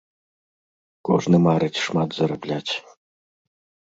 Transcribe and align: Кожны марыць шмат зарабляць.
Кожны 1.09 1.37
марыць 1.47 1.81
шмат 1.87 2.09
зарабляць. 2.21 2.73